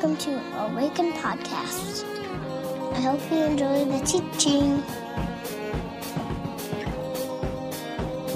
[0.00, 2.04] welcome to Awaken Podcast.
[2.92, 4.78] I hope you enjoy the teaching.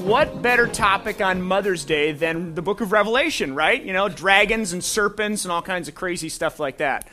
[0.05, 3.81] What better topic on Mother's Day than the book of Revelation, right?
[3.81, 7.07] You know, dragons and serpents and all kinds of crazy stuff like that.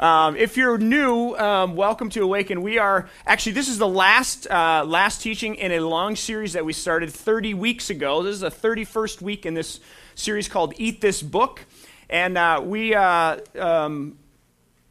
[0.00, 2.60] Um, if you're new, um, welcome to Awaken.
[2.62, 6.64] We are actually this is the last uh, last teaching in a long series that
[6.64, 8.24] we started 30 weeks ago.
[8.24, 9.78] This is the 31st week in this
[10.16, 11.66] series called Eat This Book.
[12.12, 14.18] And uh, we, uh, um,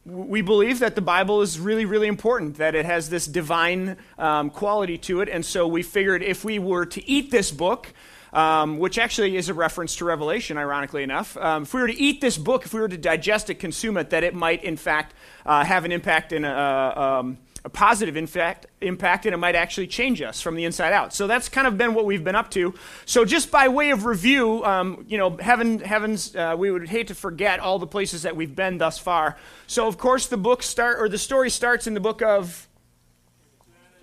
[0.04, 4.50] we believe that the Bible is really, really important, that it has this divine um,
[4.50, 5.28] quality to it.
[5.28, 7.94] And so we figured if we were to eat this book,
[8.32, 11.36] um, which actually is a reference to Revelation, ironically enough.
[11.36, 13.98] Um, if we were to eat this book, if we were to digest it, consume
[13.98, 15.14] it, that it might, in fact,
[15.46, 19.54] uh, have an impact in a, um, a positive in fact, impact, and it might
[19.54, 21.14] actually change us from the inside out.
[21.14, 22.74] So that's kind of been what we've been up to.
[23.06, 27.08] So just by way of review, um, you know, heaven, heavens, uh, we would hate
[27.08, 29.36] to forget all the places that we've been thus far.
[29.66, 32.68] So of course, the book start or the story starts in the book of.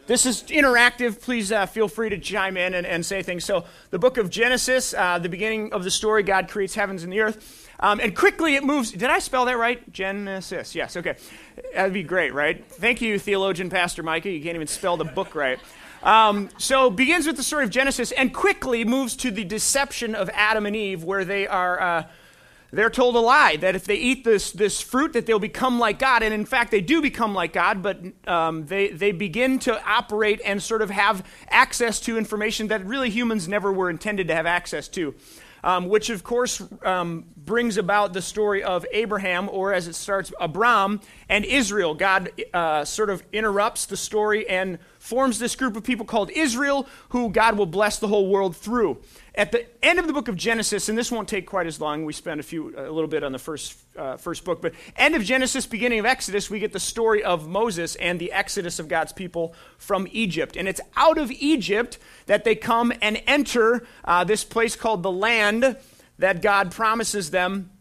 [0.10, 1.22] This is interactive.
[1.22, 3.46] Please uh, feel free to chime in and, and, say things.
[3.46, 7.14] So, the book of Genesis, uh, the beginning of the story, God creates heavens and
[7.14, 7.70] the earth.
[7.80, 8.92] Um, and quickly it moves.
[8.92, 9.94] Did I spell that right?
[9.94, 10.74] Genesis.
[10.74, 11.16] Yes, okay.
[11.76, 12.66] That'd be great, right?
[12.72, 14.32] Thank you, theologian Pastor Micah.
[14.32, 15.60] You can't even spell the book right.
[16.02, 20.28] Um, so begins with the story of Genesis and quickly moves to the deception of
[20.34, 22.04] Adam and Eve, where they are uh,
[22.72, 26.00] they're told a lie that if they eat this this fruit that they'll become like
[26.00, 29.84] God, and in fact they do become like God, but um, they they begin to
[29.84, 34.36] operate and sort of have access to information that really humans never were intended to
[34.36, 35.16] have access to
[35.64, 40.32] um, which of course um, brings about the story of Abraham, or as it starts,
[40.40, 41.94] Abram and Israel.
[41.94, 46.88] God uh, sort of interrupts the story and forms this group of people called Israel,
[47.10, 49.02] who God will bless the whole world through.
[49.36, 52.06] At the end of the book of Genesis, and this won't take quite as long,
[52.06, 55.16] we spent a few a little bit on the first uh, first book, but end
[55.16, 58.88] of Genesis, beginning of Exodus, we get the story of Moses and the exodus of
[58.88, 64.24] God's people from Egypt, and it's out of Egypt that they come and enter uh,
[64.24, 65.78] this place called the land
[66.18, 67.72] that God promises them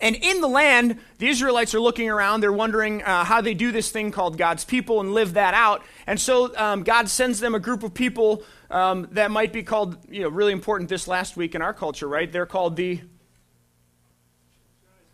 [0.00, 2.40] and in the land, the Israelites are looking around.
[2.40, 5.82] They're wondering uh, how they do this thing called God's people and live that out.
[6.06, 9.96] And so um, God sends them a group of people um, that might be called,
[10.10, 12.30] you know, really important this last week in our culture, right?
[12.30, 13.00] They're called the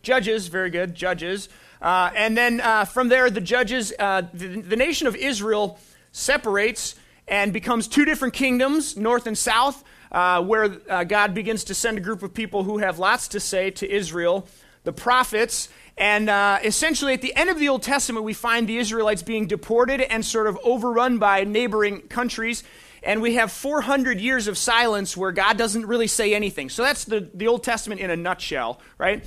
[0.02, 0.48] judges.
[0.48, 1.48] Very good, judges.
[1.80, 5.78] Uh, and then uh, from there, the judges, uh, the, the nation of Israel
[6.10, 6.96] separates
[7.28, 9.84] and becomes two different kingdoms, north and south.
[10.10, 13.40] Uh, where uh, God begins to send a group of people who have lots to
[13.40, 14.46] say to Israel
[14.84, 15.68] the prophets.
[15.96, 19.46] And uh, essentially, at the end of the Old Testament, we find the Israelites being
[19.46, 22.64] deported and sort of overrun by neighboring countries.
[23.02, 26.70] And we have 400 years of silence where God doesn't really say anything.
[26.70, 29.24] So that's the, the Old Testament in a nutshell, right?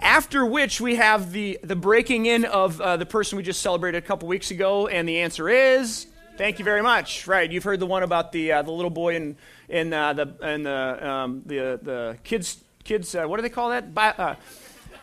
[0.00, 3.98] After which we have the, the breaking in of uh, the person we just celebrated
[3.98, 6.06] a couple weeks ago, and the answer is
[6.36, 7.26] thank you very much.
[7.26, 9.36] Right, you've heard the one about the, uh, the little boy in,
[9.68, 13.70] in, uh, the, in the, um, the, the kids, kids uh, what do they call
[13.70, 13.94] that?
[13.94, 14.36] Bi- uh,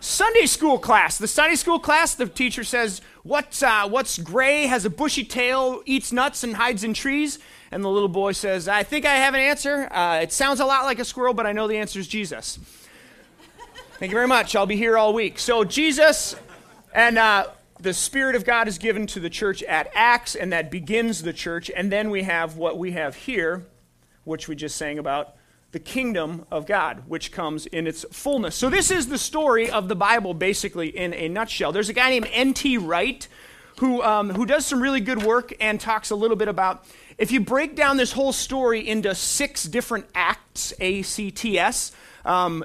[0.04, 1.18] Sunday school class.
[1.18, 5.82] The Sunday school class, the teacher says, What's, uh, what's gray, has a bushy tail,
[5.86, 7.40] eats nuts, and hides in trees?
[7.72, 9.88] And the little boy says, I think I have an answer.
[9.90, 12.60] Uh, it sounds a lot like a squirrel, but I know the answer is Jesus.
[13.98, 14.58] Thank you very much.
[14.58, 15.40] I'll be here all week.
[15.40, 16.36] So, Jesus
[16.94, 17.48] and uh,
[17.80, 21.32] the Spirit of God is given to the church at Acts, and that begins the
[21.32, 21.72] church.
[21.74, 23.68] And then we have what we have here,
[24.26, 25.38] which we just sang about
[25.74, 28.56] the kingdom of God, which comes in its fullness.
[28.56, 31.72] So, this is the story of the Bible, basically, in a nutshell.
[31.72, 32.78] There's a guy named N.T.
[32.78, 33.28] Wright
[33.80, 36.86] who, um, who does some really good work and talks a little bit about
[37.18, 41.92] if you break down this whole story into six different acts, A C T S,
[42.24, 42.64] um,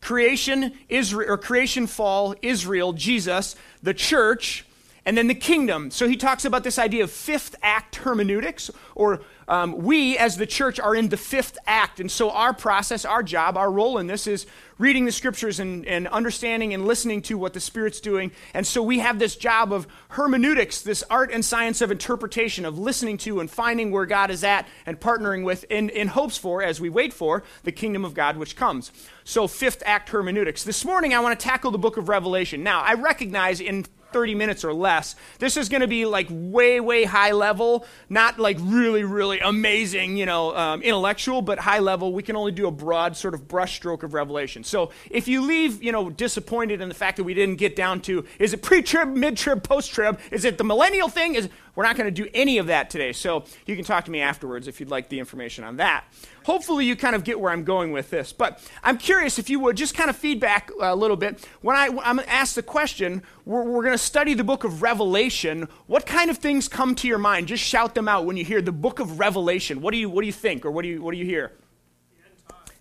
[0.00, 4.64] creation, Israel, or creation, fall, Israel, Jesus, the church,
[5.04, 5.90] and then the kingdom.
[5.90, 10.46] So he talks about this idea of fifth act hermeneutics, or um, we as the
[10.46, 12.00] church are in the fifth act.
[12.00, 14.46] And so our process, our job, our role in this is
[14.78, 18.30] reading the scriptures and, and understanding and listening to what the Spirit's doing.
[18.54, 22.78] And so we have this job of hermeneutics, this art and science of interpretation, of
[22.78, 26.62] listening to and finding where God is at and partnering with in, in hopes for,
[26.62, 28.92] as we wait for, the kingdom of God which comes.
[29.24, 30.62] So, fifth act hermeneutics.
[30.62, 32.62] This morning I want to tackle the book of Revelation.
[32.62, 35.16] Now, I recognize in 30 minutes or less.
[35.38, 40.16] This is going to be like way, way high level, not like really, really amazing,
[40.16, 42.12] you know, um, intellectual, but high level.
[42.12, 44.64] We can only do a broad sort of brushstroke of Revelation.
[44.64, 48.00] So if you leave, you know, disappointed in the fact that we didn't get down
[48.02, 50.18] to is it pre trib, mid trib, post trib?
[50.30, 51.34] Is it the millennial thing?
[51.34, 53.12] Is We're not going to do any of that today.
[53.12, 56.06] So you can talk to me afterwards if you'd like the information on that.
[56.42, 58.32] Hopefully, you kind of get where I'm going with this.
[58.32, 61.46] But I'm curious if you would just kind of feedback uh, a little bit.
[61.60, 65.68] When I, I'm asked the question, we're, we're going to study the book of Revelation.
[65.86, 67.46] What kind of things come to your mind?
[67.46, 69.80] Just shout them out when you hear the book of Revelation.
[69.80, 71.52] What do you, what do you think or what do you, what do you hear?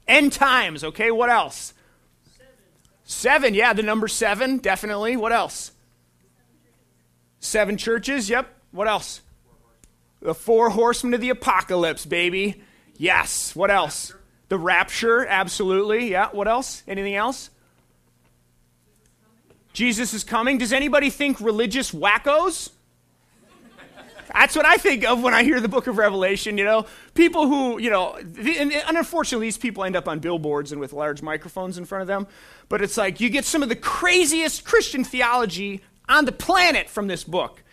[0.08, 1.12] End times, okay?
[1.12, 1.76] What else?
[3.04, 5.18] Seven, yeah, the number seven, definitely.
[5.18, 5.72] What else?
[7.40, 8.56] Seven churches, yep.
[8.78, 9.22] What else?
[10.22, 12.62] The four horsemen of the apocalypse, baby.
[12.96, 13.56] Yes.
[13.56, 14.14] What else?
[14.50, 16.12] The rapture, absolutely.
[16.12, 16.30] Yeah.
[16.32, 16.84] What else?
[16.88, 17.50] Anything else?
[19.74, 20.60] Jesus is coming.
[20.60, 22.70] Does anybody think religious wackos?
[24.32, 26.86] That's what I think of when I hear the book of Revelation, you know.
[27.16, 31.24] People who, you know, and unfortunately, these people end up on billboards and with large
[31.24, 32.28] microphones in front of them.
[32.70, 37.08] But it's like you get some of the craziest Christian theology on the planet from
[37.08, 37.64] this book.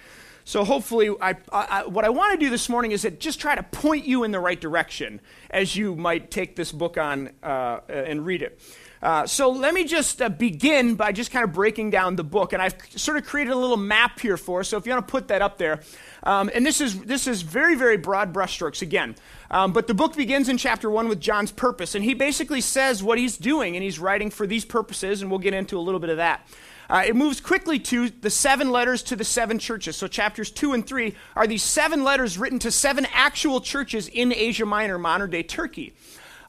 [0.45, 3.63] So hopefully, I, I, what I want to do this morning is just try to
[3.63, 5.21] point you in the right direction
[5.51, 8.61] as you might take this book on uh, and read it.
[9.03, 12.55] Uh, so let me just uh, begin by just kind of breaking down the book,
[12.55, 14.69] and I've sort of created a little map here for us.
[14.69, 15.81] So if you want to put that up there,
[16.23, 19.15] um, and this is this is very very broad brushstrokes again,
[19.51, 23.03] um, but the book begins in chapter one with John's purpose, and he basically says
[23.03, 26.01] what he's doing, and he's writing for these purposes, and we'll get into a little
[26.01, 26.47] bit of that.
[26.89, 29.97] Uh, it moves quickly to the seven letters to the seven churches.
[29.97, 34.33] So, chapters two and three are these seven letters written to seven actual churches in
[34.33, 35.95] Asia Minor, modern day Turkey.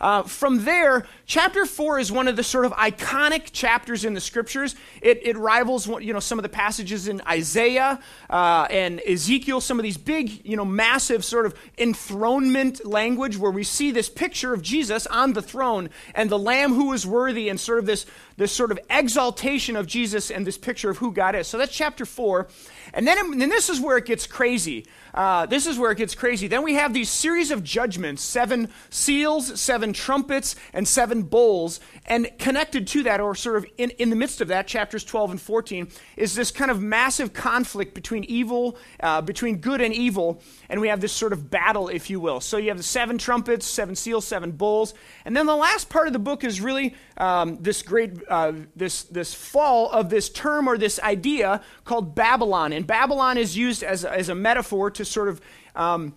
[0.05, 4.21] Uh, from there, chapter four is one of the sort of iconic chapters in the
[4.21, 4.75] scriptures.
[5.01, 7.99] It, it rivals, you know, some of the passages in Isaiah
[8.29, 9.61] uh, and Ezekiel.
[9.61, 14.07] Some of these big, you know, massive sort of enthronement language where we see this
[14.07, 17.87] picture of Jesus on the throne and the Lamb who is worthy, and sort of
[17.87, 18.05] this
[18.37, 21.47] this sort of exaltation of Jesus and this picture of who God is.
[21.47, 22.47] So that's chapter four.
[22.95, 24.85] And then, then this is where it gets crazy.
[25.13, 26.47] Uh, this is where it gets crazy.
[26.47, 31.81] Then we have these series of judgments seven seals, seven trumpets, and seven bowls.
[32.05, 35.31] And connected to that, or sort of in, in the midst of that, chapters 12
[35.31, 40.41] and 14, is this kind of massive conflict between evil, uh, between good and evil.
[40.69, 42.39] And we have this sort of battle, if you will.
[42.39, 44.93] So you have the seven trumpets, seven seals, seven bowls.
[45.25, 49.03] And then the last part of the book is really um, this great, uh, this,
[49.03, 52.73] this fall of this term or this idea called Babylon.
[52.73, 55.41] And Babylon is used as, as a metaphor to sort of
[55.75, 56.13] um,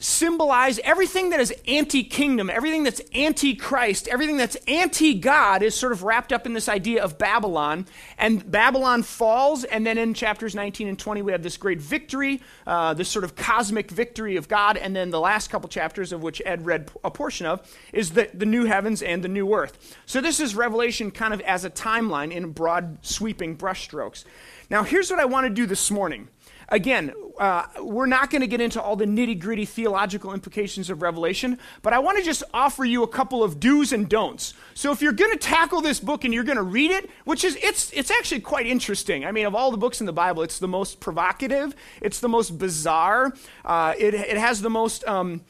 [0.00, 5.74] symbolize everything that is anti kingdom, everything that's anti Christ, everything that's anti God is
[5.74, 7.86] sort of wrapped up in this idea of Babylon.
[8.18, 12.40] And Babylon falls, and then in chapters 19 and 20, we have this great victory,
[12.66, 14.76] uh, this sort of cosmic victory of God.
[14.78, 18.30] And then the last couple chapters, of which Ed read a portion of, is the,
[18.32, 19.96] the new heavens and the new earth.
[20.06, 24.24] So this is Revelation kind of as a timeline in broad, sweeping brushstrokes.
[24.70, 26.28] Now, here's what I want to do this morning.
[26.68, 31.02] Again, uh, we're not going to get into all the nitty gritty theological implications of
[31.02, 34.54] Revelation, but I want to just offer you a couple of do's and don'ts.
[34.74, 37.42] So if you're going to tackle this book and you're going to read it, which
[37.42, 39.24] is it's it's actually quite interesting.
[39.24, 42.28] I mean, of all the books in the Bible, it's the most provocative, it's the
[42.28, 43.32] most bizarre,
[43.64, 45.40] uh, it it has the most um,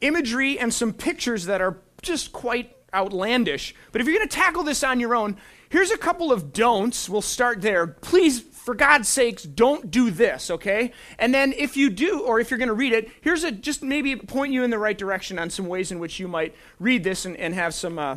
[0.00, 3.76] imagery and some pictures that are just quite outlandish.
[3.92, 5.36] But if you're going to tackle this on your own,
[5.68, 7.08] here's a couple of don'ts.
[7.08, 7.86] We'll start there.
[7.86, 10.92] Please for God's sakes, don't do this, okay?
[11.18, 13.82] And then if you do, or if you're going to read it, here's a just
[13.82, 17.04] maybe point you in the right direction on some ways in which you might read
[17.04, 18.16] this and, and have some, uh,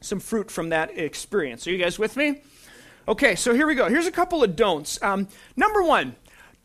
[0.00, 1.66] some fruit from that experience.
[1.66, 2.40] Are you guys with me?
[3.08, 3.88] Okay, so here we go.
[3.88, 5.02] Here's a couple of don'ts.
[5.02, 6.14] Um, number one,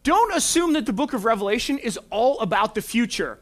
[0.04, 3.40] don't assume that the book of Revelation is all about the future.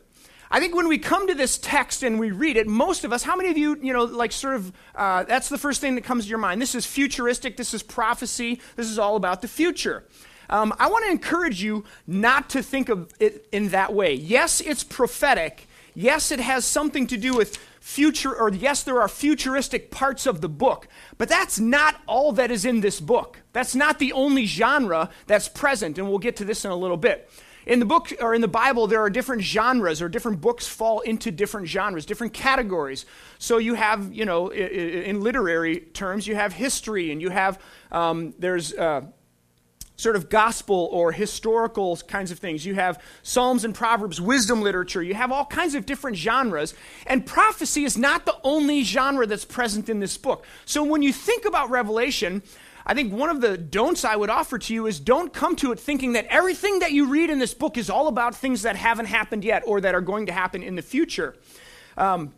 [0.54, 3.24] I think when we come to this text and we read it, most of us,
[3.24, 6.04] how many of you, you know, like sort of, uh, that's the first thing that
[6.04, 6.62] comes to your mind.
[6.62, 10.04] This is futuristic, this is prophecy, this is all about the future.
[10.50, 14.14] Um, I want to encourage you not to think of it in that way.
[14.14, 15.68] Yes, it's prophetic.
[15.96, 20.42] Yes, it has something to do with future, or yes, there are futuristic parts of
[20.42, 23.40] the book, but that's not all that is in this book.
[23.54, 26.98] That's not the only genre that's present, and we'll get to this in a little
[26.98, 27.30] bit.
[27.66, 31.02] In the book or in the Bible, there are different genres, or different books fall
[31.02, 33.06] into different genres, different categories.
[33.38, 37.60] So you have, you know, in literary terms, you have history, and you have,
[37.92, 39.02] um, there's, uh,
[39.98, 42.66] sort of gospel or historical kinds of things.
[42.66, 45.04] You have Psalms and Proverbs, wisdom literature.
[45.04, 46.74] You have all kinds of different genres.
[47.06, 50.44] And prophecy is not the only genre that's present in this book.
[50.66, 52.42] So when you think about Revelation,
[52.86, 55.72] I think one of the don'ts I would offer to you is don't come to
[55.72, 58.76] it thinking that everything that you read in this book is all about things that
[58.76, 61.36] haven't happened yet or that are going to happen in the future.
[61.98, 62.34] Um,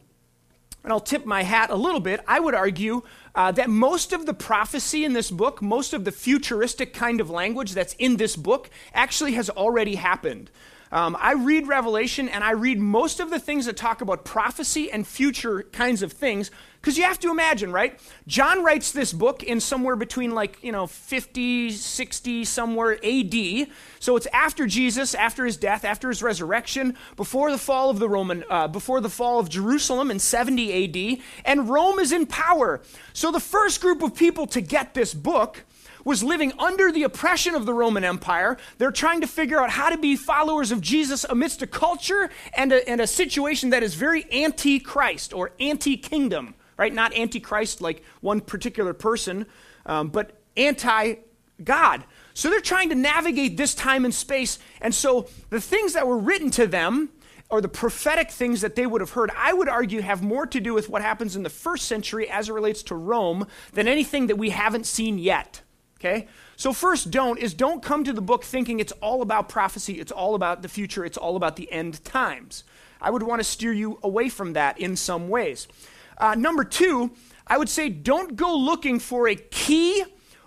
[0.83, 3.03] and I'll tip my hat a little bit, I would argue
[3.35, 7.29] uh, that most of the prophecy in this book, most of the futuristic kind of
[7.29, 10.51] language that's in this book, actually has already happened.
[10.91, 14.91] Um, I read Revelation and I read most of the things that talk about prophecy
[14.91, 16.51] and future kinds of things
[16.83, 17.97] because you have to imagine, right?
[18.27, 23.67] John writes this book in somewhere between like, you know, 50, 60, somewhere AD.
[24.01, 28.09] So it's after Jesus, after his death, after his resurrection, before the fall of the
[28.09, 31.21] Roman, uh, before the fall of Jerusalem in 70 AD.
[31.45, 32.81] And Rome is in power.
[33.13, 35.63] So the first group of people to get this book
[36.03, 38.57] was living under the oppression of the Roman Empire.
[38.77, 42.73] They're trying to figure out how to be followers of Jesus amidst a culture and
[42.73, 46.93] a, and a situation that is very anti Christ or anti kingdom, right?
[46.93, 49.45] Not anti Christ like one particular person,
[49.85, 51.15] um, but anti
[51.63, 52.03] God.
[52.33, 54.59] So they're trying to navigate this time and space.
[54.81, 57.09] And so the things that were written to them,
[57.49, 60.59] or the prophetic things that they would have heard, I would argue have more to
[60.59, 64.27] do with what happens in the first century as it relates to Rome than anything
[64.27, 65.61] that we haven't seen yet.
[65.99, 66.27] Okay?
[66.57, 70.11] So, first, don't is don't come to the book thinking it's all about prophecy, it's
[70.11, 72.65] all about the future, it's all about the end times.
[72.99, 75.67] I would want to steer you away from that in some ways.
[76.17, 77.11] Uh, number two,
[77.47, 80.03] I would say don't go looking for a key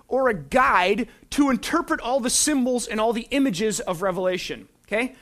[0.08, 4.68] or a guide to interpret all the symbols and all the images of Revelation.
[4.87, 5.14] Okay?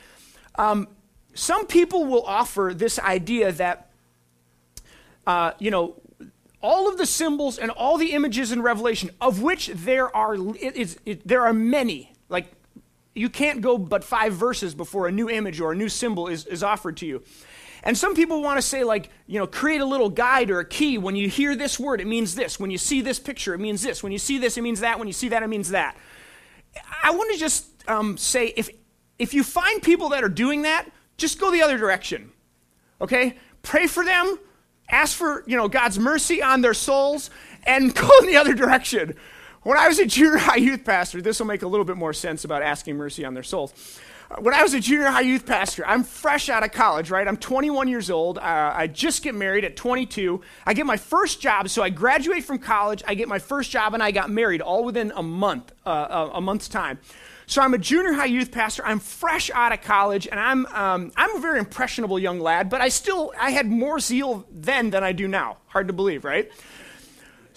[0.55, 0.87] Um,
[1.33, 3.91] some people will offer this idea that,
[5.27, 5.95] uh, you know,
[6.61, 10.97] all of the symbols and all the images in Revelation, of which there are, it,
[11.05, 12.13] it, there are many.
[12.29, 12.51] Like,
[13.13, 16.45] you can't go but five verses before a new image or a new symbol is,
[16.47, 17.23] is offered to you.
[17.85, 20.65] And some people want to say, like, you know, create a little guide or a
[20.65, 20.97] key.
[20.97, 22.59] When you hear this word, it means this.
[22.59, 24.01] When you see this picture, it means this.
[24.01, 24.97] When you see this, it means that.
[24.97, 25.95] When you see that, it means that.
[27.03, 28.69] I want to just um, say if,
[29.19, 30.87] if you find people that are doing that,
[31.17, 32.31] just go the other direction.
[32.99, 33.37] Okay?
[33.61, 34.39] Pray for them,
[34.89, 37.29] ask for you know God's mercy on their souls,
[37.65, 39.15] and go in the other direction.
[39.61, 42.13] When I was a junior high youth pastor, this will make a little bit more
[42.13, 43.73] sense about asking mercy on their souls.
[44.35, 47.27] Uh, when I was a junior high youth pastor, I'm fresh out of college, right?
[47.27, 48.37] I'm 21 years old.
[48.37, 50.41] Uh, I just get married at 22.
[50.65, 53.03] I get my first job, so I graduate from college.
[53.07, 56.41] I get my first job, and I got married all within a month, uh, a
[56.41, 56.99] month's time.
[57.47, 58.83] So I'm a junior high youth pastor.
[58.85, 62.71] I'm fresh out of college, and I'm um, I'm a very impressionable young lad.
[62.71, 65.57] But I still I had more zeal then than I do now.
[65.67, 66.51] Hard to believe, right?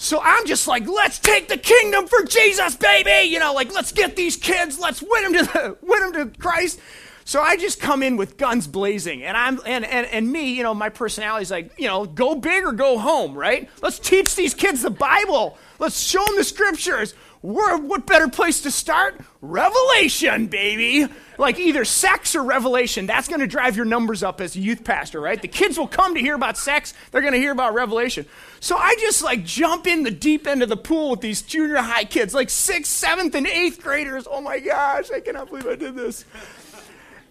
[0.00, 3.28] So I'm just like, let's take the kingdom for Jesus, baby.
[3.28, 6.38] You know, like let's get these kids, let's win them to the, win them to
[6.38, 6.78] Christ.
[7.24, 10.62] So I just come in with guns blazing, and I'm and, and and me, you
[10.62, 13.68] know, my personality is like, you know, go big or go home, right?
[13.82, 15.58] Let's teach these kids the Bible.
[15.80, 19.20] Let's show them the scriptures what better place to start?
[19.40, 21.06] Revelation, baby.
[21.38, 23.06] Like either sex or revelation.
[23.06, 25.40] That's going to drive your numbers up as a youth pastor, right?
[25.40, 28.26] The kids will come to hear about sex, they're going to hear about revelation.
[28.58, 31.76] So I just like jump in the deep end of the pool with these junior
[31.76, 34.26] high kids, like sixth, seventh, and eighth graders.
[34.28, 36.24] Oh my gosh, I cannot believe I did this.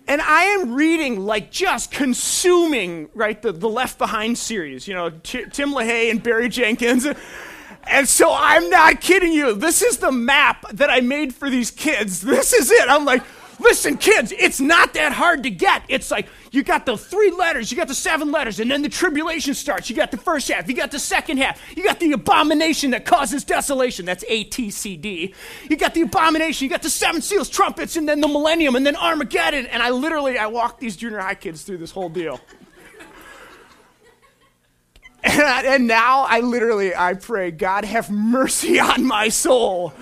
[0.09, 5.09] And I am reading, like just consuming, right, the, the Left Behind series, you know,
[5.09, 7.05] T- Tim LaHaye and Barry Jenkins.
[7.89, 9.53] And so I'm not kidding you.
[9.53, 12.21] This is the map that I made for these kids.
[12.21, 12.89] This is it.
[12.89, 13.23] I'm like,
[13.59, 15.83] listen, kids, it's not that hard to get.
[15.87, 18.89] It's like you got the three letters, you got the seven letters, and then the
[18.89, 19.89] tribulation starts.
[19.89, 23.05] You got the first half, you got the second half, you got the abomination that
[23.05, 24.05] causes desolation.
[24.05, 25.33] That's A T C D.
[25.69, 28.85] You got the abomination, you got the seven seals, trumpets, and then the millennium, and
[28.85, 29.65] then Armageddon.
[29.67, 32.39] And I literally I walked these junior high kids through this whole deal.
[35.27, 39.93] And, and now I literally, I pray, God have mercy on my soul.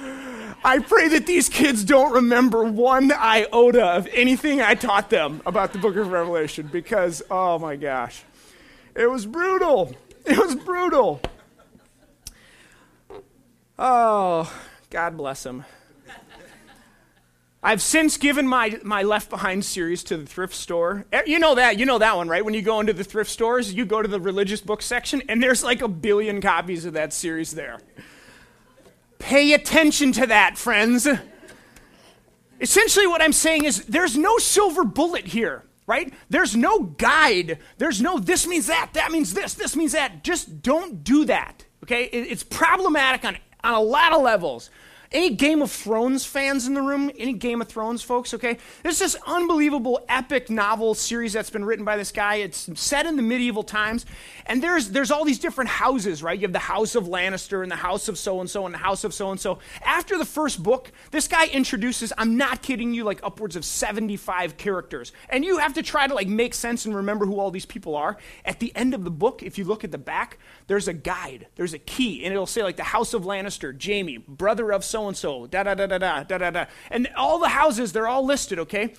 [0.64, 5.74] I pray that these kids don't remember one iota of anything I taught them about
[5.74, 8.24] the book of Revelation because, oh my gosh,
[8.96, 9.96] it was brutal.
[10.26, 11.22] It was brutal.
[13.78, 14.52] Oh,
[14.90, 15.66] God bless them.
[17.66, 21.04] I've since given my, my Left Behind series to the thrift store.
[21.12, 22.46] Eh, you know that, you know that one, right?
[22.46, 25.42] When you go into the thrift stores, you go to the religious book section, and
[25.42, 27.80] there's like a billion copies of that series there.
[29.18, 31.08] Pay attention to that, friends.
[32.62, 36.14] Essentially, what I'm saying is there's no silver bullet here, right?
[36.30, 37.58] There's no guide.
[37.80, 40.24] There's no this means that, that means this, this means that.
[40.24, 42.04] Just don't do that, okay?
[42.04, 44.70] It's problematic on, on a lot of levels.
[45.12, 47.12] Any Game of Thrones fans in the room?
[47.18, 48.34] Any Game of Thrones folks?
[48.34, 48.58] Okay.
[48.84, 52.36] There's this unbelievable epic novel series that's been written by this guy.
[52.36, 54.06] It's set in the medieval times.
[54.46, 56.38] And there's, there's all these different houses, right?
[56.38, 58.80] You have the House of Lannister and the House of so and so and the
[58.80, 59.60] House of so and so.
[59.84, 64.58] After the first book, this guy introduces, I'm not kidding you, like upwards of 75
[64.58, 65.12] characters.
[65.30, 67.96] And you have to try to like make sense and remember who all these people
[67.96, 68.18] are.
[68.44, 71.48] At the end of the book, if you look at the back, there's a guide,
[71.56, 75.05] there's a key, and it'll say like the House of Lannister, Jaime, brother of so
[75.08, 76.66] and so, da da da da da da da da.
[76.90, 78.94] And all the houses, they're all listed, okay?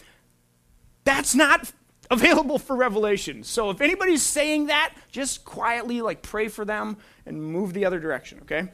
[1.04, 1.72] That's not
[2.10, 3.42] available for revelation.
[3.42, 7.98] So if anybody's saying that, just quietly like pray for them and move the other
[7.98, 8.68] direction, okay?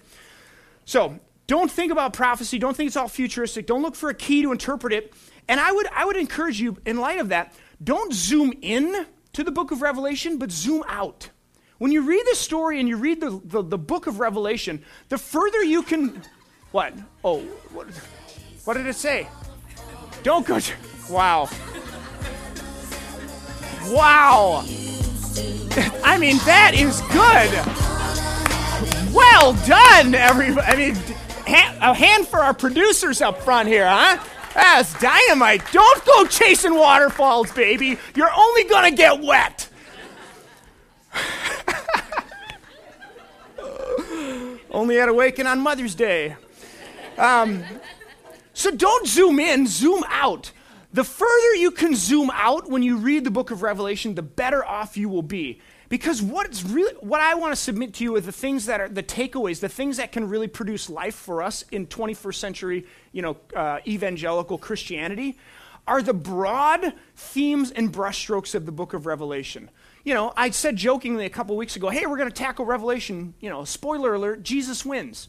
[0.85, 4.43] So don't think about prophecy, don't think it's all futuristic, don't look for a key
[4.43, 5.13] to interpret it.
[5.49, 9.45] And I would I would encourage you in light of that, don't zoom in to
[9.45, 11.31] the book of Revelation, but zoom out.
[11.79, 15.19] When you read the story and you read the, the, the book of Revelation, the
[15.19, 16.23] further you can
[16.73, 16.93] what?
[17.25, 17.41] Oh,
[17.73, 17.87] what,
[18.65, 19.29] what did it say?
[20.23, 20.59] Don't go.
[20.59, 20.73] To,
[21.11, 21.49] wow.
[23.87, 24.65] Wow.
[26.05, 27.51] I mean, that is good.
[29.15, 30.67] Well done, everybody.
[30.67, 30.97] I mean,
[31.81, 34.19] a hand for our producers up front here, huh?
[34.55, 35.63] That's dynamite.
[35.73, 37.99] Don't go chasing waterfalls, baby.
[38.15, 39.69] You're only going to get wet.
[44.71, 46.37] only at Awaken on Mother's Day.
[47.19, 47.65] Um,
[48.55, 50.53] so don't zoom in, zoom out.
[50.93, 54.65] The further you can zoom out when you read the book of Revelation, the better
[54.65, 55.61] off you will be.
[55.89, 58.89] Because what's really what I want to submit to you are the things that are
[58.89, 63.21] the takeaways, the things that can really produce life for us in 21st century, you
[63.21, 65.37] know, uh, evangelical Christianity,
[65.87, 69.71] are the broad themes and brushstrokes of the book of Revelation.
[70.05, 73.35] You know, I said jokingly a couple weeks ago, "Hey, we're going to tackle Revelation."
[73.41, 75.29] You know, spoiler alert: Jesus wins.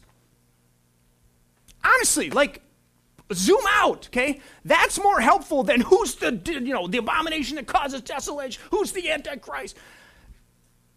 [1.84, 2.62] Honestly, like
[3.32, 4.40] zoom out, okay?
[4.64, 9.10] That's more helpful than who's the you know the abomination that causes desolation, who's the
[9.10, 9.76] antichrist.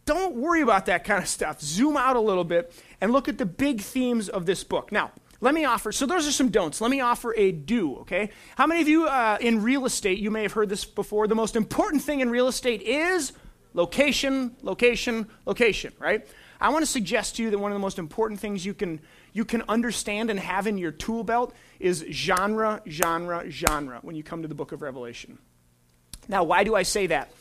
[0.06, 1.62] Don't worry about that kind of stuff.
[1.62, 4.90] Zoom out a little bit and look at the big themes of this book.
[4.90, 6.82] Now, let me offer, so those are some don'ts.
[6.82, 8.32] Let me offer a do, okay?
[8.56, 11.36] How many of you uh, in real estate, you may have heard this before, the
[11.36, 13.34] most important thing in real estate is
[13.74, 16.26] location, location, location, right?
[16.60, 19.00] I want to suggest to you that one of the most important things you can
[19.34, 24.24] you can understand and have in your tool belt is genre, genre, genre when you
[24.24, 25.38] come to the book of Revelation.
[26.28, 27.32] Now, why do I say that?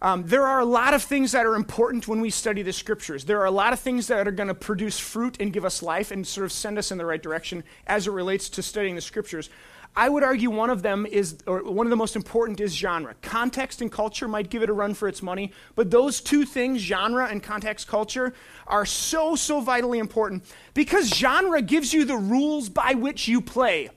[0.00, 3.24] Um, there are a lot of things that are important when we study the scriptures.
[3.24, 5.82] There are a lot of things that are going to produce fruit and give us
[5.82, 8.94] life and sort of send us in the right direction as it relates to studying
[8.94, 9.50] the scriptures.
[9.98, 13.16] I would argue one of them is, or one of the most important is genre.
[13.20, 16.80] Context and culture might give it a run for its money, but those two things,
[16.80, 18.32] genre and context culture,
[18.68, 23.90] are so, so vitally important because genre gives you the rules by which you play.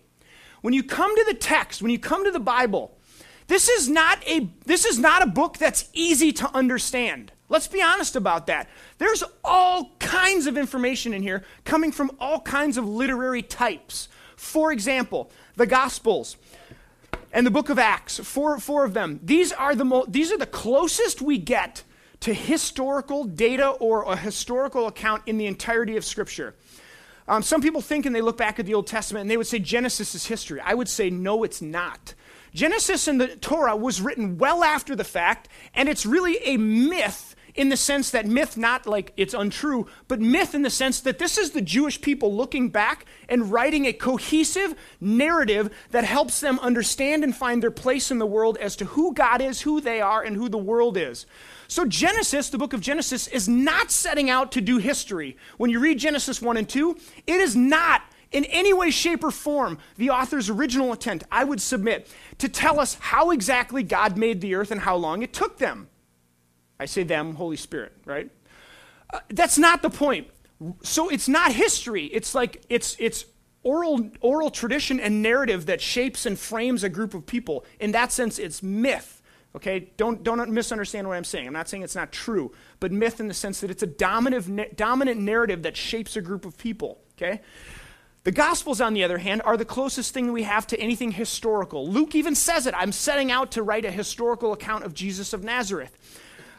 [0.61, 2.97] When you come to the text, when you come to the Bible,
[3.45, 7.31] this is not a, this is not a book that's easy to understand.
[7.47, 8.69] Let's be honest about that.
[8.97, 14.09] There's all kinds of information in here coming from all kinds of literary types.
[14.35, 16.37] For example, the Gospels
[17.33, 20.37] and the book of Acts, four, four of them, these are, the mo- these are
[20.37, 21.83] the closest we get
[22.21, 26.55] to historical data or a historical account in the entirety of Scripture.
[27.27, 29.47] Um, some people think and they look back at the Old Testament and they would
[29.47, 30.59] say Genesis is history.
[30.59, 32.13] I would say no, it's not.
[32.53, 37.30] Genesis and the Torah was written well after the fact, and it's really a myth
[37.55, 41.19] in the sense that myth, not like it's untrue, but myth in the sense that
[41.19, 46.59] this is the Jewish people looking back and writing a cohesive narrative that helps them
[46.59, 50.01] understand and find their place in the world as to who God is, who they
[50.01, 51.25] are, and who the world is.
[51.67, 55.37] So, Genesis, the book of Genesis, is not setting out to do history.
[55.57, 59.31] When you read Genesis 1 and 2, it is not in any way, shape, or
[59.31, 64.41] form the author's original intent, I would submit, to tell us how exactly God made
[64.41, 65.89] the earth and how long it took them.
[66.81, 68.31] I say them, Holy Spirit, right?
[69.13, 70.27] Uh, that's not the point.
[70.81, 72.05] So it's not history.
[72.05, 73.25] It's like it's it's
[73.61, 77.65] oral oral tradition and narrative that shapes and frames a group of people.
[77.79, 79.21] In that sense, it's myth.
[79.55, 81.45] Okay, don't don't misunderstand what I'm saying.
[81.45, 84.75] I'm not saying it's not true, but myth in the sense that it's a dominant
[84.75, 86.99] dominant narrative that shapes a group of people.
[87.13, 87.41] Okay.
[88.23, 91.87] The Gospels, on the other hand, are the closest thing we have to anything historical.
[91.87, 92.75] Luke even says it.
[92.77, 95.97] I'm setting out to write a historical account of Jesus of Nazareth.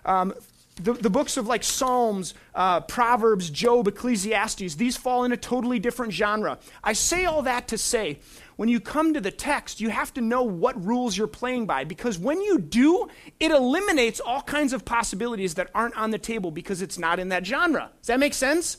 [0.04, 0.34] Um,
[0.76, 5.78] the, the, books of like Psalms, uh, Proverbs, Job, Ecclesiastes, these fall in a totally
[5.78, 6.58] different genre.
[6.82, 8.18] I say all that to say,
[8.56, 11.84] when you come to the text, you have to know what rules you're playing by
[11.84, 16.50] because when you do, it eliminates all kinds of possibilities that aren't on the table
[16.50, 17.90] because it's not in that genre.
[18.00, 18.78] Does that make sense?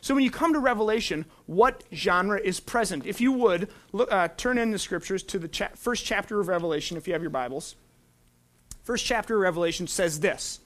[0.00, 3.06] So when you come to Revelation, what genre is present?
[3.06, 6.48] If you would, look, uh, turn in the scriptures to the cha- first chapter of
[6.48, 7.74] Revelation, if you have your Bibles.
[8.88, 10.60] First chapter of Revelation says this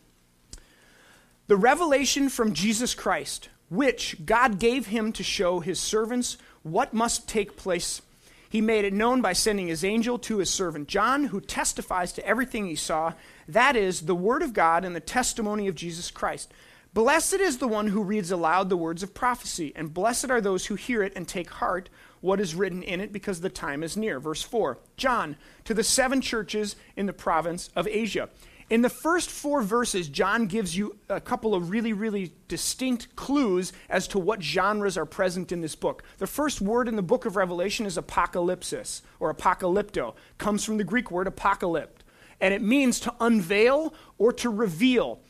[1.49, 7.29] The revelation from Jesus Christ, which God gave him to show his servants what must
[7.29, 8.01] take place.
[8.49, 12.25] He made it known by sending his angel to his servant John, who testifies to
[12.25, 13.15] everything he saw.
[13.49, 16.55] That is, the word of God and the testimony of Jesus Christ.
[16.95, 20.67] Blessed is the one who reads aloud the words of prophecy, and blessed are those
[20.67, 21.89] who hear it and take heart
[22.21, 24.21] what is written in it, because the time is near.
[24.21, 28.29] Verse 4 John, to the seven churches in the province of Asia.
[28.69, 33.73] In the first four verses, John gives you a couple of really, really distinct clues
[33.89, 36.03] as to what genres are present in this book.
[36.19, 40.85] The first word in the book of Revelation is apocalypsis, or apocalypto, comes from the
[40.85, 42.05] Greek word apocalypt,
[42.39, 45.21] and it means to unveil or to reveal.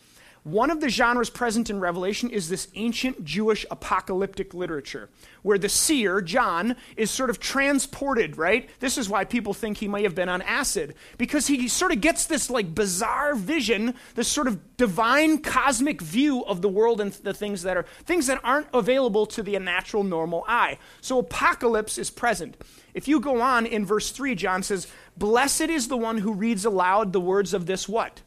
[0.44, 5.08] One of the genres present in Revelation is this ancient Jewish apocalyptic literature,
[5.42, 8.68] where the seer, John, is sort of transported, right?
[8.80, 12.00] This is why people think he may have been on acid, because he sort of
[12.00, 17.12] gets this like bizarre vision, this sort of divine cosmic view of the world and
[17.12, 20.76] the things that are things that aren't available to the natural normal eye.
[21.00, 22.56] So apocalypse is present.
[22.94, 26.64] If you go on in verse 3, John says, Blessed is the one who reads
[26.64, 28.22] aloud the words of this what?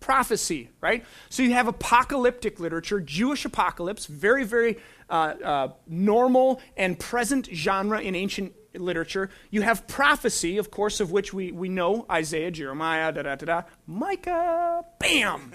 [0.00, 1.04] Prophecy, right?
[1.28, 8.00] So you have apocalyptic literature, Jewish apocalypse, very, very uh, uh, normal and present genre
[8.00, 9.30] in ancient literature.
[9.50, 13.46] You have prophecy, of course, of which we, we know Isaiah, Jeremiah, da da da
[13.46, 15.52] da, Micah, bam.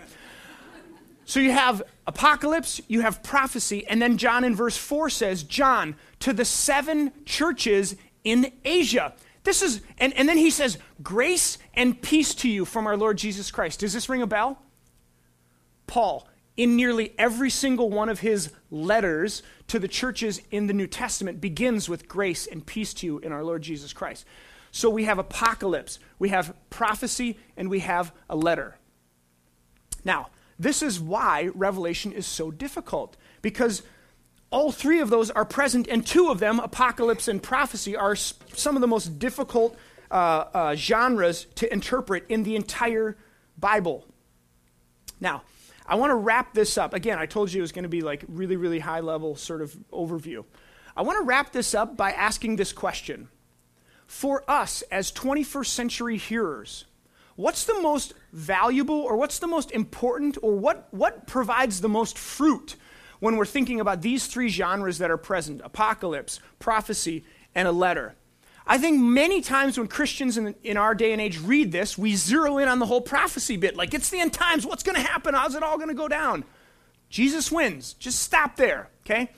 [1.25, 5.95] So you have apocalypse, you have prophecy, and then John in verse 4 says, John,
[6.19, 9.13] to the seven churches in Asia.
[9.45, 13.17] This is, and, and then he says, Grace and peace to you from our Lord
[13.17, 13.79] Jesus Christ.
[13.79, 14.59] Does this ring a bell?
[15.87, 16.27] Paul,
[16.57, 21.39] in nearly every single one of his letters to the churches in the New Testament,
[21.39, 24.25] begins with grace and peace to you in our Lord Jesus Christ.
[24.71, 28.77] So we have apocalypse, we have prophecy, and we have a letter.
[30.03, 33.83] Now, this is why Revelation is so difficult, because
[34.51, 38.75] all three of those are present, and two of them, apocalypse and prophecy, are some
[38.75, 39.77] of the most difficult
[40.11, 43.17] uh, uh, genres to interpret in the entire
[43.57, 44.05] Bible.
[45.19, 45.43] Now,
[45.87, 46.93] I want to wrap this up.
[46.93, 49.61] Again, I told you it was going to be like really, really high level sort
[49.61, 50.45] of overview.
[50.95, 53.29] I want to wrap this up by asking this question.
[54.07, 56.85] For us as 21st century hearers,
[57.35, 62.17] what's the most valuable or what's the most important or what, what provides the most
[62.17, 62.75] fruit
[63.19, 67.23] when we're thinking about these three genres that are present apocalypse, prophecy,
[67.53, 68.15] and a letter.
[68.67, 72.15] I think many times when Christians in, in our day and age read this, we
[72.15, 73.75] zero in on the whole prophecy bit.
[73.75, 74.65] Like, it's the end times.
[74.65, 75.35] What's going to happen?
[75.35, 76.43] How's it all going to go down?
[77.09, 77.93] Jesus wins.
[77.93, 79.29] Just stop there, okay?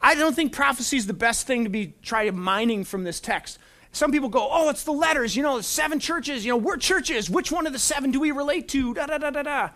[0.00, 3.58] I don't think prophecy is the best thing to be try mining from this text.
[3.92, 6.76] Some people go, oh, it's the letters, you know, the seven churches, you know, we're
[6.76, 7.30] churches.
[7.30, 8.92] Which one of the seven do we relate to?
[8.94, 9.70] Da da da da da.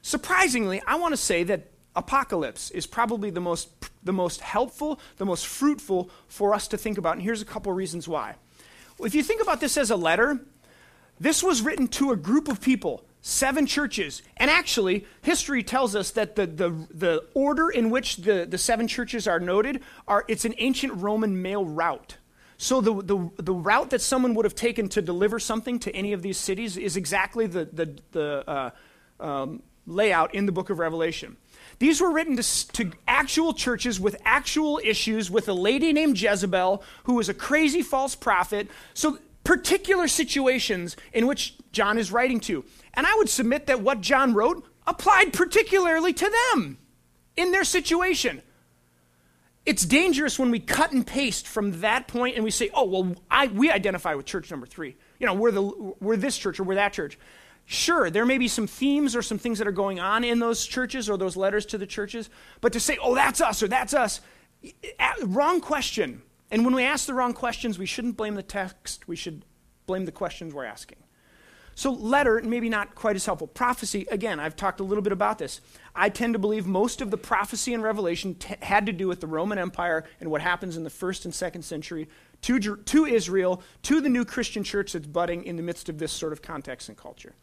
[0.00, 3.68] Surprisingly, I want to say that apocalypse is probably the most,
[4.02, 7.14] the most helpful, the most fruitful for us to think about.
[7.14, 8.36] And here's a couple reasons why.
[9.00, 10.40] If you think about this as a letter,
[11.20, 14.22] this was written to a group of people, seven churches.
[14.36, 18.88] And actually, history tells us that the, the, the order in which the, the seven
[18.88, 22.16] churches are noted are it's an ancient Roman mail route.
[22.56, 26.12] So the, the, the route that someone would have taken to deliver something to any
[26.12, 28.70] of these cities is exactly the, the, the uh,
[29.18, 31.36] um, layout in the book of Revelation.
[31.82, 36.80] These were written to, to, actual churches with actual issues with a lady named Jezebel
[37.02, 38.68] who was a crazy false prophet.
[38.94, 42.64] So, particular situations in which John is writing to.
[42.94, 46.78] And I would submit that what John wrote applied particularly to them
[47.36, 48.42] in their situation.
[49.66, 53.16] It's dangerous when we cut and paste from that point and we say, oh, well,
[53.28, 54.94] I, we identify with church number three.
[55.18, 55.62] You know, we're, the,
[55.98, 57.18] we're this church or we're that church.
[57.66, 60.66] Sure, there may be some themes or some things that are going on in those
[60.66, 62.28] churches or those letters to the churches,
[62.60, 64.20] but to say, oh, that's us or that's us,
[65.24, 66.22] wrong question.
[66.50, 69.44] And when we ask the wrong questions, we shouldn't blame the text, we should
[69.86, 70.98] blame the questions we're asking.
[71.74, 73.46] So, letter, maybe not quite as helpful.
[73.46, 75.62] Prophecy, again, I've talked a little bit about this.
[75.94, 79.20] I tend to believe most of the prophecy in revelation t- had to do with
[79.20, 82.08] the Roman Empire and what happens in the first and second century
[82.42, 86.12] to, to Israel, to the new Christian church that's budding in the midst of this
[86.12, 87.34] sort of context and culture.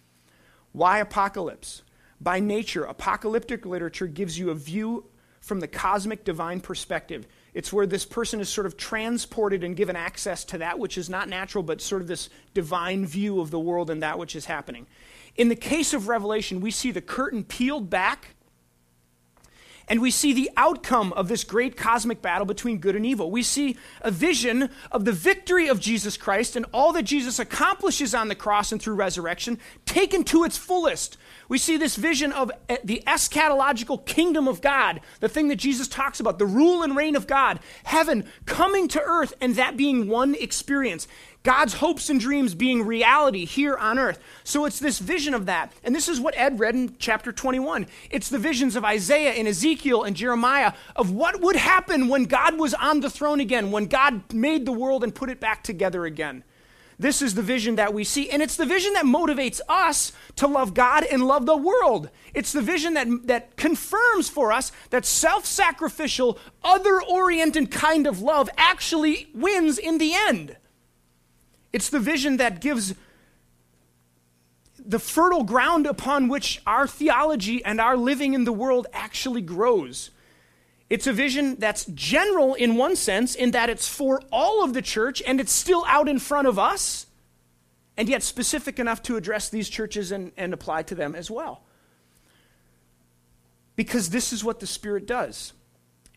[0.71, 1.83] Why apocalypse?
[2.21, 5.05] By nature, apocalyptic literature gives you a view
[5.41, 7.25] from the cosmic divine perspective.
[7.53, 11.09] It's where this person is sort of transported and given access to that which is
[11.09, 14.45] not natural, but sort of this divine view of the world and that which is
[14.45, 14.85] happening.
[15.35, 18.35] In the case of Revelation, we see the curtain peeled back,
[19.89, 23.31] and we see the outcome of this great cosmic battle between good and evil.
[23.31, 28.13] We see a vision of the victory of Jesus Christ and all that Jesus accomplishes
[28.13, 31.17] on the cross and through resurrection taken to its fullest.
[31.49, 35.87] We see this vision of eh, the eschatological kingdom of God, the thing that Jesus
[35.87, 40.07] talks about, the rule and reign of God, heaven coming to earth, and that being
[40.07, 41.07] one experience.
[41.41, 44.19] God's hopes and dreams being reality here on earth.
[44.43, 45.71] So it's this vision of that.
[45.83, 47.87] And this is what Ed read in chapter 21.
[48.11, 52.59] It's the visions of Isaiah and Ezekiel and Jeremiah of what would happen when God
[52.59, 56.05] was on the throne again, when God made the world and put it back together
[56.05, 56.43] again.
[56.99, 58.29] This is the vision that we see.
[58.29, 62.09] And it's the vision that motivates us to love God and love the world.
[62.33, 68.21] It's the vision that, that confirms for us that self sacrificial, other oriented kind of
[68.21, 70.57] love actually wins in the end.
[71.71, 72.93] It's the vision that gives
[74.77, 80.09] the fertile ground upon which our theology and our living in the world actually grows.
[80.89, 84.81] It's a vision that's general in one sense, in that it's for all of the
[84.81, 87.05] church and it's still out in front of us,
[87.95, 91.63] and yet specific enough to address these churches and, and apply to them as well.
[93.75, 95.53] Because this is what the Spirit does.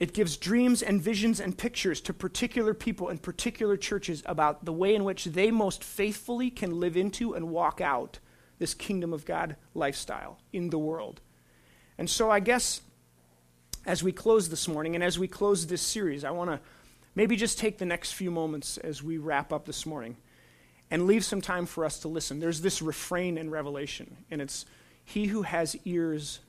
[0.00, 4.72] It gives dreams and visions and pictures to particular people and particular churches about the
[4.72, 8.18] way in which they most faithfully can live into and walk out
[8.58, 11.20] this kingdom of God lifestyle in the world.
[11.98, 12.80] And so I guess
[13.84, 16.60] as we close this morning and as we close this series, I want to
[17.14, 20.16] maybe just take the next few moments as we wrap up this morning
[20.90, 22.38] and leave some time for us to listen.
[22.38, 24.66] There's this refrain in Revelation, and it's
[25.04, 26.40] He who has ears,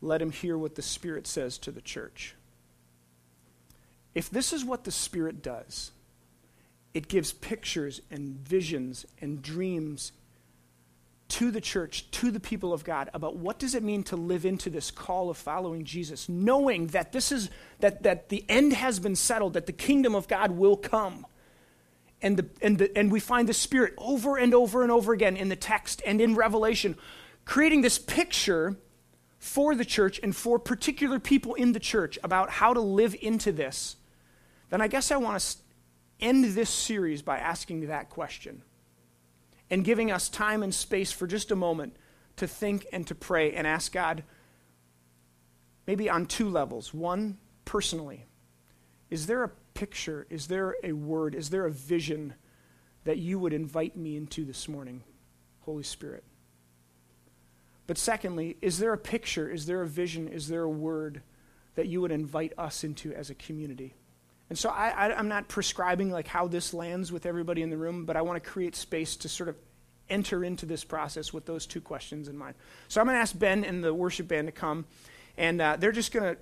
[0.00, 2.34] let him hear what the Spirit says to the church.
[4.14, 5.92] If this is what the Spirit does,
[6.92, 10.12] it gives pictures and visions and dreams
[11.30, 14.44] to the church, to the people of God about what does it mean to live
[14.44, 18.98] into this call of following Jesus, knowing that this is that that the end has
[18.98, 21.26] been settled, that the kingdom of God will come.
[22.22, 25.38] And the, and the, and we find the spirit over and over and over again
[25.38, 26.96] in the text and in Revelation
[27.46, 28.76] creating this picture
[29.38, 33.52] for the church and for particular people in the church about how to live into
[33.52, 33.96] this
[34.68, 35.56] then I guess I want to
[36.20, 38.62] end this series by asking that question
[39.70, 41.96] and giving us time and space for just a moment
[42.36, 44.24] to think and to pray and ask God,
[45.86, 46.92] maybe on two levels.
[46.92, 48.26] One, personally,
[49.10, 52.34] is there a picture, is there a word, is there a vision
[53.04, 55.02] that you would invite me into this morning,
[55.60, 56.24] Holy Spirit?
[57.86, 61.22] But secondly, is there a picture, is there a vision, is there a word
[61.74, 63.94] that you would invite us into as a community?
[64.50, 68.04] And so I, I'm not prescribing like how this lands with everybody in the room,
[68.04, 69.56] but I want to create space to sort of
[70.10, 72.56] enter into this process with those two questions in mind.
[72.88, 74.86] So I'm going to ask Ben and the worship band to come,
[75.38, 76.40] and uh, they're just going to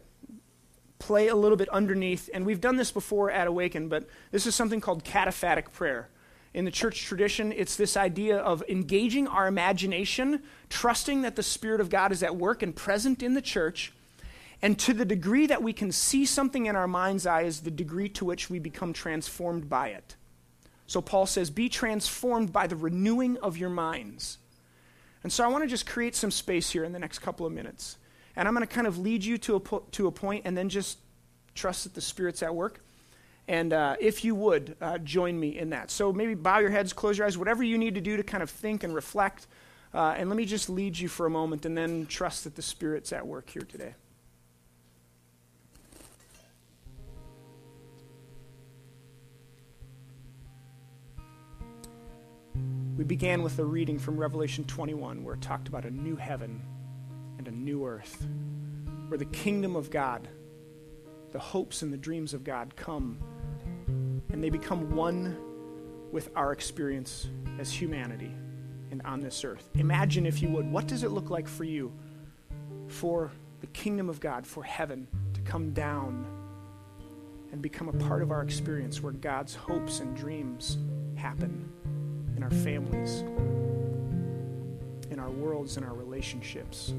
[0.99, 2.31] play a little bit underneath.
[2.33, 6.09] And we've done this before at Awaken, but this is something called cataphatic prayer.
[6.55, 11.81] In the church tradition, it's this idea of engaging our imagination, trusting that the Spirit
[11.81, 13.93] of God is at work and present in the church,
[14.61, 17.71] and to the degree that we can see something in our mind's eye is the
[17.71, 20.17] degree to which we become transformed by it.
[20.87, 24.39] So Paul says, Be transformed by the renewing of your minds.
[25.23, 27.53] And so I want to just create some space here in the next couple of
[27.53, 27.99] minutes.
[28.35, 30.57] And I'm going to kind of lead you to a, po- to a point and
[30.57, 30.99] then just
[31.55, 32.81] trust that the Spirit's at work.
[33.47, 35.91] And uh, if you would, uh, join me in that.
[35.91, 38.43] So maybe bow your heads, close your eyes, whatever you need to do to kind
[38.43, 39.47] of think and reflect.
[39.93, 42.63] Uh, and let me just lead you for a moment and then trust that the
[42.63, 43.95] Spirit's at work here today.
[52.99, 56.61] We began with a reading from Revelation 21 where it talked about a new heaven
[57.39, 58.27] and a new earth,
[59.07, 60.27] where the kingdom of God,
[61.31, 63.21] the hopes and the dreams of God come
[64.33, 65.39] and they become one
[66.11, 67.29] with our experience
[67.61, 68.35] as humanity
[68.91, 69.71] and on this earth.
[69.77, 71.93] Imagine, if you would, what does it look like for you
[72.89, 73.31] for
[73.61, 76.27] the kingdom of God, for heaven to come down
[77.53, 80.79] and become a part of our experience where God's hopes and dreams
[81.15, 81.73] happen?
[82.39, 83.23] In our families,
[85.11, 86.95] in our worlds, in our relationships.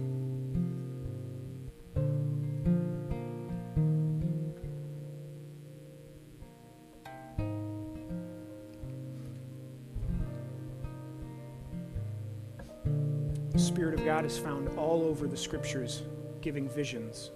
[13.53, 16.03] The Spirit of God is found all over the scriptures,
[16.41, 17.31] giving visions,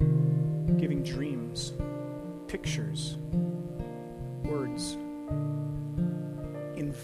[0.00, 1.74] giving dreams,
[2.48, 3.18] pictures,
[4.42, 4.96] words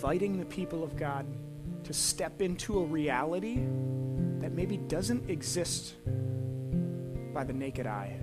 [0.00, 1.26] inviting the people of God
[1.84, 3.56] to step into a reality
[4.38, 5.96] that maybe doesn't exist
[7.34, 8.18] by the naked eye.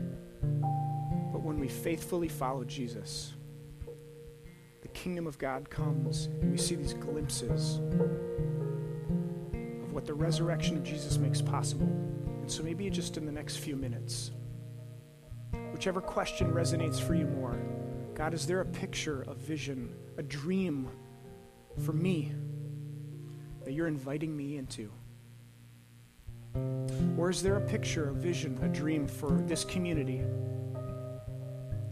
[1.31, 3.35] But when we faithfully follow Jesus,
[4.81, 7.77] the kingdom of God comes and we see these glimpses
[9.83, 11.85] of what the resurrection of Jesus makes possible.
[11.85, 14.31] And so maybe just in the next few minutes,
[15.71, 17.55] whichever question resonates for you more,
[18.15, 20.89] God, is there a picture, a vision, a dream
[21.79, 22.33] for me
[23.63, 24.91] that you're inviting me into?
[27.17, 30.21] Or is there a picture, a vision, a dream for this community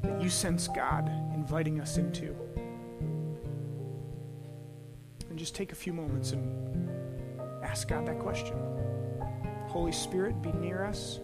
[0.01, 2.35] that you sense God inviting us into?
[5.29, 6.89] And just take a few moments and
[7.63, 8.55] ask God that question.
[9.67, 11.19] Holy Spirit, be near us.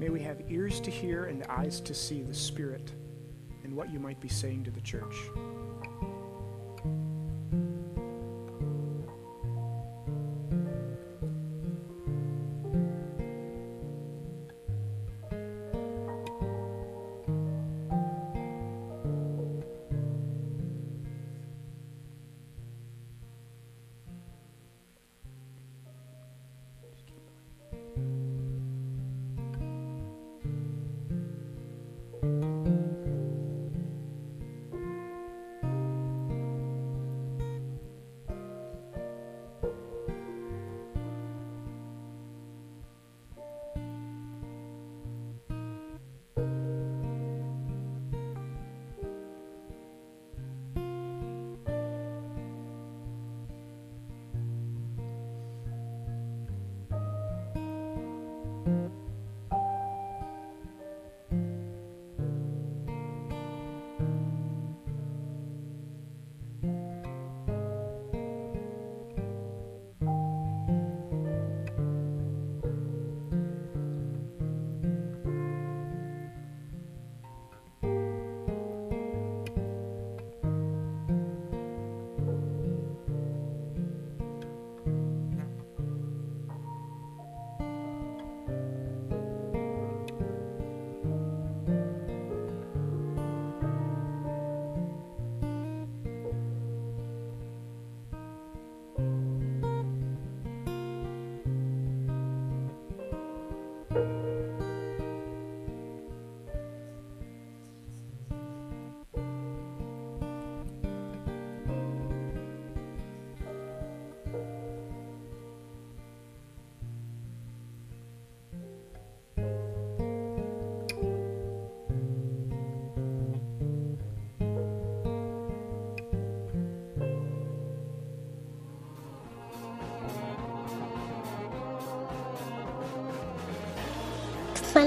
[0.00, 2.92] May we have ears to hear and eyes to see the Spirit
[3.64, 5.14] and what you might be saying to the church.